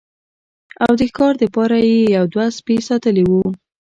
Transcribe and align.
او 0.83 0.91
د 0.99 1.01
ښکار 1.09 1.33
د 1.39 1.43
پاره 1.55 1.79
يې 1.89 1.99
يو 2.15 2.25
دوه 2.33 2.45
سپي 2.57 2.77
ساتلي 2.89 3.23
وو 3.29 3.43